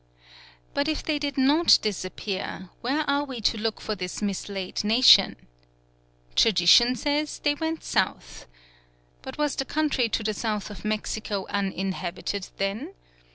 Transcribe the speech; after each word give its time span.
But 0.73 0.87
if 0.87 1.03
they 1.03 1.19
did 1.19 1.37
not 1.37 1.77
disappear, 1.83 2.71
where 2.81 3.07
are 3.07 3.23
we 3.23 3.39
to 3.41 3.57
look 3.59 3.79
for 3.79 3.93
this 3.93 4.19
mislaid 4.19 4.83
nation? 4.83 5.35
Tradition 6.35 6.95
says 6.95 7.37
they 7.37 7.53
went 7.53 7.83
south. 7.83 8.47
But 9.21 9.37
was 9.37 9.55
the 9.55 9.63
country 9.63 10.09
to 10.09 10.23
the 10.23 10.33
south 10.33 10.71
of 10.71 10.83
Mexico 10.83 11.45
uninhabited 11.49 12.47
then? 12.57 12.95